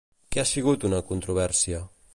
Què 0.35 0.39
ha 0.43 0.45
sigut 0.51 0.87
una 0.89 1.03
controvèrsia? 1.11 1.87